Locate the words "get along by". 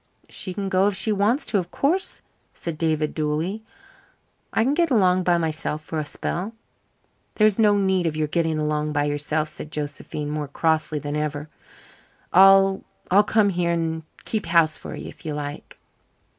4.73-5.37